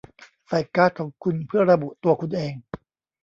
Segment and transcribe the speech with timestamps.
[0.47, 2.53] ใส่การ์ดของคุณเพื่อระบุตัวคุณเอง